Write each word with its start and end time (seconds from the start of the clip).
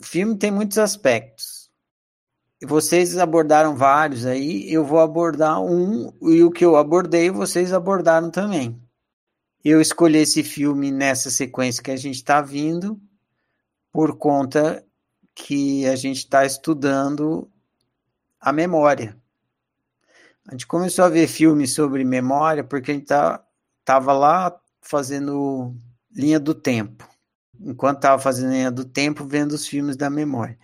o 0.00 0.04
filme 0.04 0.36
tem 0.36 0.50
muitos 0.50 0.78
aspectos. 0.78 1.70
Vocês 2.62 3.18
abordaram 3.18 3.76
vários 3.76 4.24
aí, 4.24 4.72
eu 4.72 4.84
vou 4.84 5.00
abordar 5.00 5.60
um, 5.60 6.12
e 6.22 6.42
o 6.42 6.50
que 6.50 6.64
eu 6.64 6.76
abordei, 6.76 7.30
vocês 7.30 7.72
abordaram 7.72 8.30
também. 8.30 8.80
Eu 9.62 9.80
escolhi 9.80 10.18
esse 10.18 10.42
filme 10.42 10.90
nessa 10.90 11.30
sequência 11.30 11.82
que 11.82 11.90
a 11.90 11.96
gente 11.96 12.16
está 12.16 12.40
vindo, 12.40 13.00
por 13.92 14.16
conta 14.16 14.84
que 15.34 15.86
a 15.86 15.96
gente 15.96 16.18
está 16.18 16.44
estudando 16.44 17.50
a 18.40 18.52
memória. 18.52 19.16
A 20.46 20.52
gente 20.52 20.66
começou 20.66 21.04
a 21.04 21.08
ver 21.08 21.26
filmes 21.26 21.72
sobre 21.72 22.04
memória 22.04 22.62
porque 22.62 22.90
a 22.90 22.94
gente 22.94 23.06
tá, 23.06 23.42
tava 23.84 24.12
lá 24.12 24.54
fazendo 24.82 25.74
linha 26.10 26.38
do 26.38 26.54
tempo. 26.54 27.08
Enquanto 27.60 28.00
tava 28.00 28.20
fazendo 28.20 28.52
linha 28.52 28.70
do 28.70 28.84
tempo, 28.84 29.24
vendo 29.24 29.52
os 29.52 29.66
filmes 29.66 29.96
da 29.96 30.10
memória. 30.10 30.58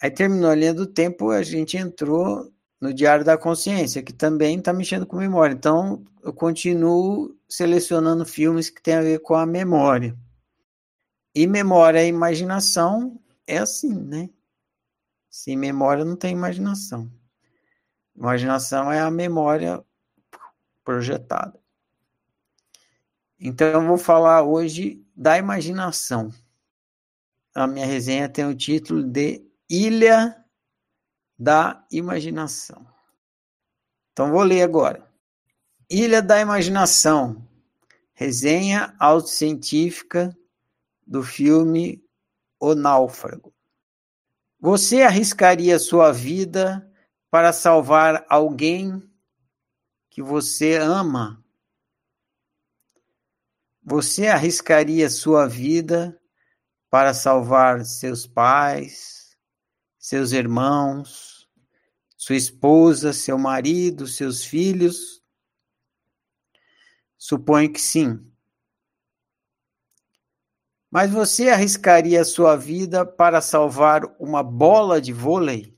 Aí 0.00 0.10
terminou 0.10 0.50
a 0.50 0.54
linha 0.54 0.74
do 0.74 0.86
tempo, 0.86 1.30
a 1.30 1.42
gente 1.42 1.76
entrou 1.76 2.52
no 2.80 2.94
Diário 2.94 3.24
da 3.24 3.36
Consciência, 3.36 4.02
que 4.02 4.12
também 4.12 4.58
está 4.58 4.72
mexendo 4.72 5.06
com 5.06 5.16
memória. 5.16 5.52
Então, 5.54 6.04
eu 6.22 6.32
continuo 6.32 7.36
selecionando 7.48 8.24
filmes 8.24 8.70
que 8.70 8.82
têm 8.82 8.94
a 8.94 9.02
ver 9.02 9.20
com 9.20 9.34
a 9.34 9.44
memória. 9.44 10.16
E 11.34 11.46
memória 11.46 12.04
e 12.04 12.08
imaginação 12.08 13.20
é 13.46 13.58
assim, 13.58 13.94
né? 13.94 14.30
Sem 15.30 15.56
memória 15.56 16.04
não 16.04 16.16
tem 16.16 16.32
imaginação. 16.32 17.10
Imaginação 18.16 18.90
é 18.90 19.00
a 19.00 19.10
memória 19.10 19.84
projetada. 20.84 21.58
Então 23.38 23.68
eu 23.68 23.86
vou 23.86 23.96
falar 23.96 24.42
hoje 24.42 25.04
da 25.14 25.38
imaginação. 25.38 26.32
A 27.54 27.66
minha 27.66 27.86
resenha 27.86 28.28
tem 28.28 28.44
o 28.44 28.54
título 28.54 29.02
de 29.02 29.44
Ilha 29.70 30.44
da 31.38 31.84
Imaginação. 31.90 32.84
Então 34.12 34.32
vou 34.32 34.42
ler 34.42 34.62
agora. 34.62 35.08
Ilha 35.88 36.20
da 36.20 36.40
Imaginação. 36.40 37.46
Resenha 38.12 38.94
autocientífica 38.98 40.36
do 41.06 41.22
filme 41.22 42.04
O 42.58 42.74
Náufrago. 42.74 43.54
Você 44.60 45.02
arriscaria 45.02 45.78
sua 45.78 46.12
vida 46.12 46.84
para 47.30 47.52
salvar 47.52 48.26
alguém 48.28 49.00
que 50.10 50.20
você 50.20 50.76
ama? 50.76 51.44
Você 53.90 54.26
arriscaria 54.26 55.08
sua 55.08 55.48
vida 55.48 56.20
para 56.90 57.14
salvar 57.14 57.86
seus 57.86 58.26
pais, 58.26 59.34
seus 59.98 60.32
irmãos, 60.32 61.48
sua 62.14 62.36
esposa, 62.36 63.14
seu 63.14 63.38
marido, 63.38 64.06
seus 64.06 64.44
filhos? 64.44 65.22
Suponho 67.16 67.72
que 67.72 67.80
sim. 67.80 68.30
Mas 70.90 71.10
você 71.10 71.48
arriscaria 71.48 72.22
sua 72.26 72.56
vida 72.56 73.06
para 73.06 73.40
salvar 73.40 74.02
uma 74.20 74.42
bola 74.42 75.00
de 75.00 75.14
vôlei? 75.14 75.74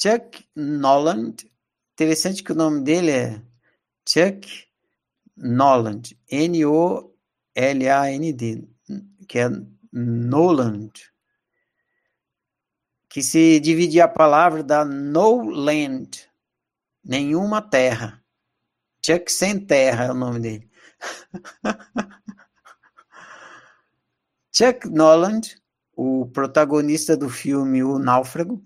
Chuck 0.00 0.48
Noland, 0.56 1.46
interessante 1.92 2.42
que 2.42 2.52
o 2.52 2.56
nome 2.56 2.82
dele 2.82 3.10
é 3.10 3.42
Chuck 4.08 4.65
Noland, 5.36 6.16
N-O-L-A-N-D, 6.30 7.08
que 9.28 9.38
é 9.38 9.48
Noland, 9.92 10.92
que 13.08 13.22
se 13.22 13.60
dividir 13.60 14.00
a 14.00 14.08
palavra 14.08 14.62
dá 14.62 14.84
no 14.84 15.42
land, 15.42 16.30
nenhuma 17.04 17.62
terra. 17.62 18.22
Chuck 19.04 19.30
sem 19.30 19.58
terra 19.58 20.06
é 20.06 20.10
o 20.10 20.14
nome 20.14 20.40
dele. 20.40 20.70
Chuck 24.52 24.88
Noland, 24.88 25.60
o 25.94 26.26
protagonista 26.26 27.16
do 27.16 27.28
filme 27.28 27.84
O 27.84 27.98
Náufrago, 27.98 28.64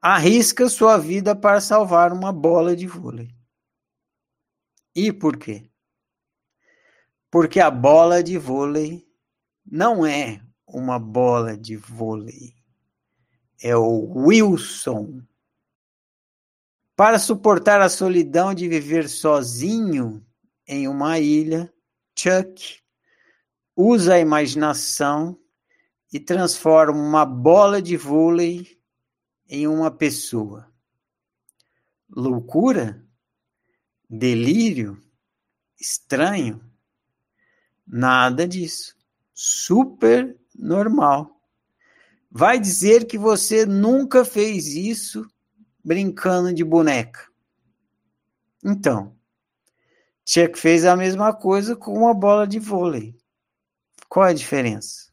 arrisca 0.00 0.68
sua 0.68 0.96
vida 0.96 1.34
para 1.36 1.60
salvar 1.60 2.12
uma 2.12 2.32
bola 2.32 2.74
de 2.74 2.86
vôlei. 2.86 3.34
E 4.94 5.12
por 5.12 5.36
quê? 5.36 5.68
Porque 7.30 7.60
a 7.60 7.70
bola 7.70 8.22
de 8.22 8.38
vôlei 8.38 9.06
não 9.64 10.06
é 10.06 10.40
uma 10.66 10.98
bola 10.98 11.56
de 11.56 11.76
vôlei. 11.76 12.54
É 13.60 13.76
o 13.76 14.26
Wilson. 14.26 15.22
Para 16.96 17.18
suportar 17.18 17.80
a 17.80 17.88
solidão 17.88 18.54
de 18.54 18.68
viver 18.68 19.08
sozinho 19.08 20.24
em 20.66 20.88
uma 20.88 21.18
ilha, 21.18 21.72
Chuck 22.18 22.80
usa 23.76 24.14
a 24.14 24.18
imaginação 24.18 25.38
e 26.12 26.18
transforma 26.18 26.98
uma 26.98 27.24
bola 27.24 27.80
de 27.80 27.96
vôlei 27.96 28.78
em 29.48 29.68
uma 29.68 29.90
pessoa. 29.90 30.72
Loucura? 32.08 33.06
Delírio? 34.10 35.00
Estranho? 35.78 36.67
Nada 37.88 38.46
disso. 38.46 38.94
Super 39.32 40.36
normal. 40.54 41.40
Vai 42.30 42.60
dizer 42.60 43.06
que 43.06 43.16
você 43.16 43.64
nunca 43.64 44.24
fez 44.24 44.66
isso 44.66 45.26
brincando 45.82 46.52
de 46.52 46.62
boneca. 46.62 47.26
Então, 48.62 49.16
Chuck 50.26 50.58
fez 50.58 50.84
a 50.84 50.94
mesma 50.94 51.32
coisa 51.32 51.74
com 51.74 51.96
uma 51.96 52.12
bola 52.12 52.46
de 52.46 52.58
vôlei. 52.58 53.16
Qual 54.08 54.26
é 54.26 54.30
a 54.30 54.34
diferença? 54.34 55.08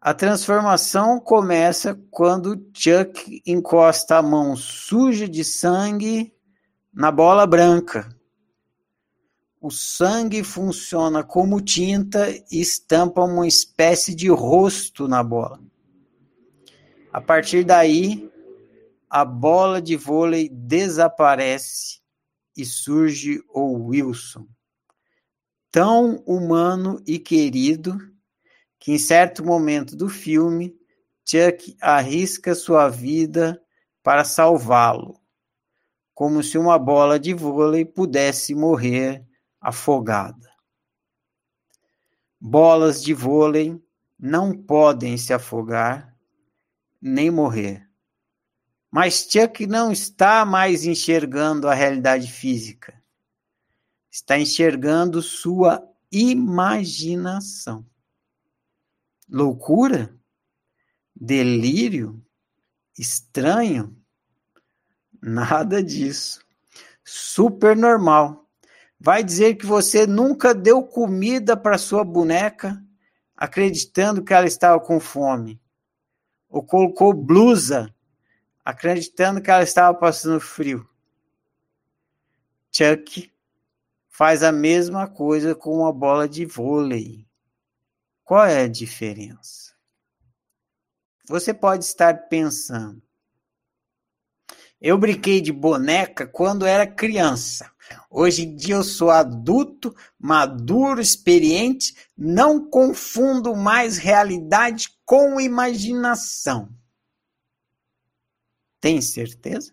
A 0.00 0.14
transformação 0.14 1.20
começa 1.20 1.94
quando 2.10 2.70
Chuck 2.74 3.42
encosta 3.46 4.16
a 4.16 4.22
mão 4.22 4.56
suja 4.56 5.28
de 5.28 5.44
sangue 5.44 6.34
na 6.92 7.10
bola 7.10 7.46
branca. 7.46 8.08
O 9.64 9.70
sangue 9.70 10.44
funciona 10.44 11.24
como 11.24 11.58
tinta 11.58 12.28
e 12.52 12.60
estampa 12.60 13.22
uma 13.22 13.46
espécie 13.46 14.14
de 14.14 14.28
rosto 14.28 15.08
na 15.08 15.24
bola. 15.24 15.58
A 17.10 17.18
partir 17.18 17.64
daí, 17.64 18.30
a 19.08 19.24
bola 19.24 19.80
de 19.80 19.96
vôlei 19.96 20.50
desaparece 20.50 22.02
e 22.54 22.62
surge 22.62 23.42
o 23.48 23.86
Wilson, 23.86 24.46
tão 25.70 26.16
humano 26.26 27.02
e 27.06 27.18
querido 27.18 27.96
que 28.78 28.92
em 28.92 28.98
certo 28.98 29.42
momento 29.42 29.96
do 29.96 30.10
filme, 30.10 30.76
Chuck 31.24 31.74
arrisca 31.80 32.54
sua 32.54 32.90
vida 32.90 33.58
para 34.02 34.24
salvá-lo, 34.24 35.18
como 36.12 36.42
se 36.42 36.58
uma 36.58 36.78
bola 36.78 37.18
de 37.18 37.32
vôlei 37.32 37.86
pudesse 37.86 38.54
morrer 38.54 39.26
afogada. 39.64 40.52
Bolas 42.38 43.02
de 43.02 43.14
vôlei 43.14 43.82
não 44.18 44.52
podem 44.52 45.16
se 45.16 45.32
afogar 45.32 46.14
nem 47.00 47.30
morrer. 47.30 47.88
Mas 48.90 49.26
Chuck 49.28 49.66
não 49.66 49.90
está 49.90 50.44
mais 50.44 50.84
enxergando 50.84 51.66
a 51.66 51.74
realidade 51.74 52.30
física. 52.30 53.02
Está 54.10 54.38
enxergando 54.38 55.22
sua 55.22 55.82
imaginação. 56.12 57.84
Loucura? 59.28 60.14
Delírio? 61.16 62.22
Estranho? 62.96 63.96
Nada 65.20 65.82
disso. 65.82 66.44
Super 67.02 67.74
normal. 67.76 68.43
Vai 69.04 69.22
dizer 69.22 69.56
que 69.56 69.66
você 69.66 70.06
nunca 70.06 70.54
deu 70.54 70.82
comida 70.82 71.54
para 71.54 71.76
sua 71.76 72.02
boneca 72.02 72.82
acreditando 73.36 74.24
que 74.24 74.32
ela 74.32 74.46
estava 74.46 74.80
com 74.80 74.98
fome. 74.98 75.60
Ou 76.48 76.64
colocou 76.64 77.12
blusa 77.12 77.94
acreditando 78.64 79.42
que 79.42 79.50
ela 79.50 79.62
estava 79.62 79.92
passando 79.92 80.40
frio. 80.40 80.88
Chuck 82.72 83.30
faz 84.08 84.42
a 84.42 84.50
mesma 84.50 85.06
coisa 85.06 85.54
com 85.54 85.80
uma 85.80 85.92
bola 85.92 86.26
de 86.26 86.46
vôlei. 86.46 87.28
Qual 88.24 88.46
é 88.46 88.62
a 88.62 88.68
diferença? 88.68 89.74
Você 91.28 91.52
pode 91.52 91.84
estar 91.84 92.26
pensando, 92.30 93.02
Eu 94.86 94.98
brinquei 94.98 95.40
de 95.40 95.50
boneca 95.50 96.26
quando 96.26 96.66
era 96.66 96.86
criança. 96.86 97.72
Hoje 98.10 98.42
em 98.42 98.54
dia 98.54 98.74
eu 98.74 98.84
sou 98.84 99.10
adulto, 99.10 99.96
maduro, 100.18 101.00
experiente, 101.00 101.94
não 102.14 102.68
confundo 102.68 103.56
mais 103.56 103.96
realidade 103.96 104.90
com 105.06 105.40
imaginação. 105.40 106.68
Tem 108.78 109.00
certeza? 109.00 109.72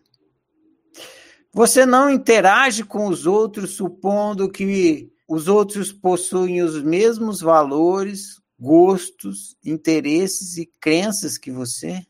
Você 1.51 1.85
não 1.85 2.09
interage 2.09 2.85
com 2.85 3.07
os 3.07 3.25
outros 3.25 3.71
supondo 3.71 4.49
que 4.49 5.11
os 5.27 5.49
outros 5.49 5.91
possuem 5.91 6.61
os 6.61 6.81
mesmos 6.81 7.41
valores, 7.41 8.41
gostos, 8.57 9.57
interesses 9.61 10.55
e 10.55 10.65
crenças 10.79 11.37
que 11.37 11.51
você? 11.51 12.01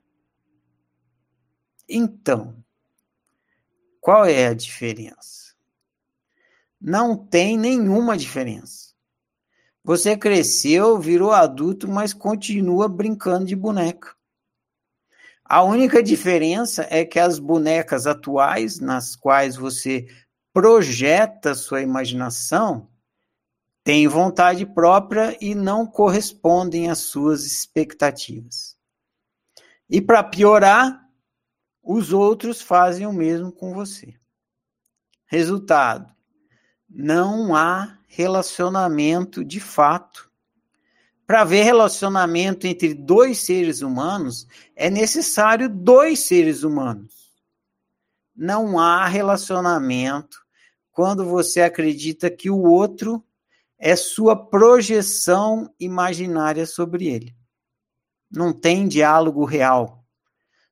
Então, 1.89 2.63
qual 4.01 4.25
é 4.25 4.47
a 4.47 4.53
diferença? 4.53 5.53
Não 6.81 7.15
tem 7.15 7.55
nenhuma 7.55 8.17
diferença. 8.17 8.95
Você 9.83 10.17
cresceu, 10.17 10.99
virou 10.99 11.31
adulto, 11.31 11.87
mas 11.87 12.11
continua 12.11 12.89
brincando 12.89 13.45
de 13.45 13.55
boneca. 13.55 14.15
A 15.45 15.61
única 15.63 16.01
diferença 16.01 16.87
é 16.89 17.05
que 17.05 17.19
as 17.19 17.37
bonecas 17.37 18.07
atuais, 18.07 18.79
nas 18.79 19.15
quais 19.15 19.55
você 19.55 20.07
projeta 20.51 21.53
sua 21.53 21.81
imaginação, 21.81 22.89
têm 23.83 24.07
vontade 24.07 24.65
própria 24.65 25.37
e 25.39 25.53
não 25.53 25.85
correspondem 25.85 26.89
às 26.89 26.99
suas 26.99 27.45
expectativas. 27.45 28.75
E 29.89 30.01
para 30.01 30.23
piorar, 30.23 31.00
os 31.83 32.13
outros 32.13 32.61
fazem 32.61 33.05
o 33.05 33.13
mesmo 33.13 33.51
com 33.51 33.73
você. 33.73 34.13
Resultado: 35.25 36.13
não 36.89 37.55
há 37.55 37.97
relacionamento 38.07 39.43
de 39.43 39.59
fato 39.59 40.31
para 41.31 41.43
haver 41.43 41.63
relacionamento 41.63 42.67
entre 42.67 42.93
dois 42.93 43.37
seres 43.37 43.81
humanos, 43.81 44.45
é 44.75 44.89
necessário 44.89 45.69
dois 45.69 46.19
seres 46.19 46.63
humanos. 46.63 47.31
Não 48.35 48.77
há 48.77 49.07
relacionamento 49.07 50.37
quando 50.91 51.23
você 51.23 51.61
acredita 51.61 52.29
que 52.29 52.49
o 52.49 52.61
outro 52.61 53.23
é 53.79 53.95
sua 53.95 54.35
projeção 54.35 55.73
imaginária 55.79 56.65
sobre 56.65 57.07
ele. 57.07 57.33
Não 58.29 58.51
tem 58.51 58.85
diálogo 58.85 59.45
real. 59.45 60.00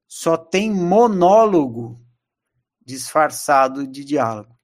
Só 0.09 0.35
tem 0.35 0.73
monólogo 0.73 2.03
disfarçado 2.83 3.87
de 3.87 4.03
diálogo. 4.03 4.57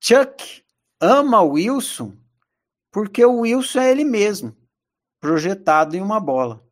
Chuck 0.00 0.64
ama 1.00 1.42
Wilson 1.42 2.16
porque 2.92 3.24
o 3.24 3.40
Wilson 3.40 3.80
é 3.80 3.90
ele 3.90 4.04
mesmo, 4.04 4.56
projetado 5.20 5.96
em 5.96 6.00
uma 6.00 6.20
bola. 6.20 6.64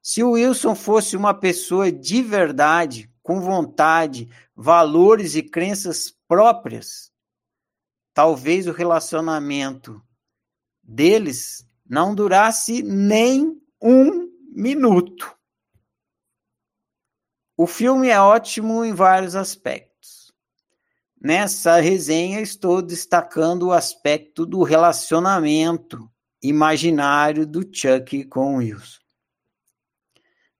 Se 0.00 0.22
o 0.22 0.32
Wilson 0.32 0.74
fosse 0.74 1.16
uma 1.16 1.34
pessoa 1.34 1.90
de 1.92 2.22
verdade, 2.22 3.12
com 3.22 3.40
vontade, 3.40 4.28
valores 4.54 5.34
e 5.34 5.42
crenças 5.42 6.12
próprias, 6.26 7.12
talvez 8.14 8.66
o 8.66 8.72
relacionamento 8.72 10.02
deles 10.82 11.68
não 11.84 12.14
durasse 12.14 12.82
nem 12.82 13.60
um 13.80 14.28
minuto. 14.52 15.41
O 17.56 17.66
filme 17.66 18.08
é 18.08 18.18
ótimo 18.18 18.84
em 18.84 18.94
vários 18.94 19.36
aspectos. 19.36 20.32
Nessa 21.20 21.80
resenha 21.80 22.40
estou 22.40 22.82
destacando 22.82 23.68
o 23.68 23.72
aspecto 23.72 24.44
do 24.46 24.62
relacionamento 24.62 26.10
imaginário 26.42 27.46
do 27.46 27.60
Chuck 27.60 28.24
com 28.24 28.56
Wilson. 28.56 29.00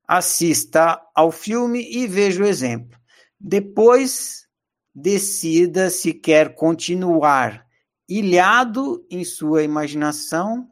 Assista 0.07 1.01
ao 1.15 1.33
filme 1.33 1.83
e 1.91 2.07
veja 2.07 2.43
o 2.45 2.47
exemplo. 2.47 3.01
Depois, 3.41 4.47
decida 4.95 5.91
se 5.91 6.13
quer 6.13 6.55
continuar 6.55 7.67
ilhado 8.09 9.05
em 9.11 9.25
sua 9.25 9.63
imaginação 9.63 10.71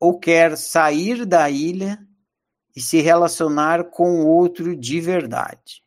ou 0.00 0.18
quer 0.18 0.56
sair 0.56 1.26
da 1.26 1.48
ilha 1.50 1.98
e 2.74 2.80
se 2.80 3.00
relacionar 3.00 3.84
com 3.84 4.24
outro 4.26 4.74
de 4.74 5.00
verdade. 5.00 5.82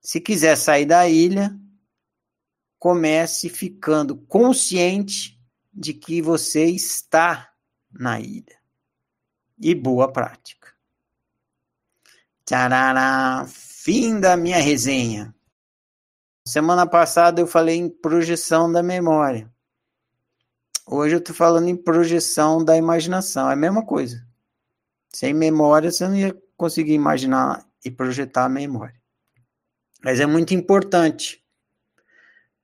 Se 0.00 0.20
quiser 0.20 0.56
sair 0.56 0.86
da 0.86 1.08
ilha, 1.08 1.56
comece 2.78 3.48
ficando 3.48 4.16
consciente 4.16 5.38
de 5.72 5.94
que 5.94 6.20
você 6.20 6.64
está 6.64 7.52
na 7.90 8.20
ilha. 8.20 8.58
E 9.58 9.74
boa 9.74 10.12
prática. 10.12 10.72
Tcharará, 12.44 13.46
fim 13.48 14.18
da 14.20 14.36
minha 14.36 14.58
resenha. 14.58 15.34
Semana 16.46 16.86
passada 16.86 17.40
eu 17.40 17.46
falei 17.46 17.76
em 17.76 17.90
projeção 17.90 18.70
da 18.72 18.82
memória. 18.82 19.52
Hoje 20.86 21.16
eu 21.16 21.18
estou 21.18 21.34
falando 21.34 21.68
em 21.68 21.76
projeção 21.76 22.64
da 22.64 22.76
imaginação. 22.76 23.50
É 23.50 23.52
a 23.52 23.56
mesma 23.56 23.84
coisa. 23.84 24.27
Sem 25.12 25.32
memória, 25.32 25.90
você 25.90 26.06
não 26.06 26.16
ia 26.16 26.36
conseguir 26.56 26.92
imaginar 26.92 27.66
e 27.84 27.90
projetar 27.90 28.44
a 28.44 28.48
memória. 28.48 29.00
Mas 30.02 30.20
é 30.20 30.26
muito 30.26 30.54
importante, 30.54 31.42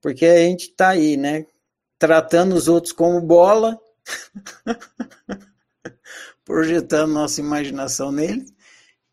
porque 0.01 0.27
a 0.27 0.39
gente 0.39 0.69
está 0.69 0.91
aí, 0.91 1.17
né? 1.17 1.47
Tratando 1.99 2.55
os 2.55 2.69
outros 2.69 2.93
como 2.93 3.21
bola, 3.21 3.81
projetando 6.45 7.13
nossa 7.13 7.41
imaginação 7.41 8.13
neles, 8.13 8.53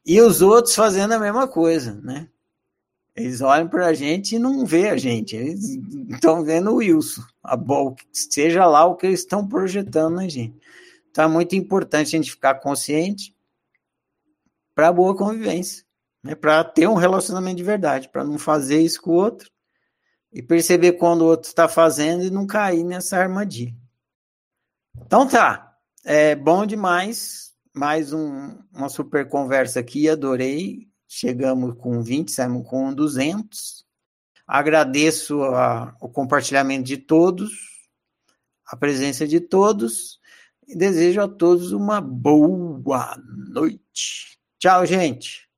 e 0.06 0.22
os 0.22 0.42
outros 0.42 0.76
fazendo 0.76 1.14
a 1.14 1.20
mesma 1.20 1.48
coisa, 1.48 1.94
né? 1.94 2.28
Eles 3.16 3.42
olham 3.42 3.68
para 3.68 3.88
a 3.88 3.94
gente 3.94 4.36
e 4.36 4.40
não 4.40 4.66
vê 4.66 4.90
a 4.90 4.98
gente, 4.98 5.36
eles 5.36 5.78
estão 6.10 6.44
vendo 6.44 6.72
o 6.72 6.76
Wilson, 6.76 7.22
a 7.44 7.58
bola, 7.58 7.96
seja 8.12 8.66
lá 8.66 8.86
o 8.86 8.96
que 8.96 9.06
eles 9.06 9.20
estão 9.20 9.48
projetando 9.48 10.16
na 10.16 10.28
gente. 10.28 10.58
Então 11.12 11.26
é 11.26 11.28
muito 11.28 11.56
importante 11.56 12.08
a 12.08 12.20
gente 12.20 12.32
ficar 12.32 12.56
consciente 12.56 13.36
para 14.74 14.92
boa 14.92 15.16
convivência 15.16 15.86
né, 16.24 16.36
para 16.36 16.64
ter 16.64 16.88
um 16.88 16.96
relacionamento 16.96 17.58
de 17.58 17.64
verdade, 17.64 18.10
para 18.10 18.24
não 18.24 18.38
fazer 18.38 18.82
isso 18.82 19.02
com 19.02 19.12
o 19.12 19.16
outro 19.16 19.50
e 20.32 20.42
perceber 20.42 20.94
quando 20.94 21.22
o 21.22 21.26
outro 21.26 21.50
está 21.50 21.68
fazendo 21.68 22.24
e 22.24 22.30
não 22.30 22.48
cair 22.48 22.84
nessa 22.84 23.18
armadilha. 23.18 23.76
Então 25.06 25.28
tá, 25.28 25.78
é 26.06 26.36
bom 26.36 26.66
demais, 26.66 27.54
mais 27.74 28.14
um, 28.14 28.58
uma 28.74 28.90
super 28.90 29.28
conversa 29.28 29.80
aqui, 29.80 30.10
adorei. 30.10 30.90
Chegamos 31.08 31.76
com 31.78 32.02
20, 32.02 32.32
saímos 32.32 32.66
com 32.70 32.94
200. 32.94 33.86
Agradeço 34.48 35.44
a, 35.44 35.94
o 36.00 36.08
compartilhamento 36.08 36.84
de 36.84 36.98
todos, 36.98 37.52
a 38.66 38.78
presença 38.78 39.28
de 39.28 39.42
todos 39.42 40.21
e 40.72 40.78
desejo 40.78 41.22
a 41.22 41.28
todos 41.28 41.74
uma 41.74 42.00
boa 42.00 43.18
noite. 43.54 44.38
Tchau, 44.58 44.86
gente. 44.86 45.51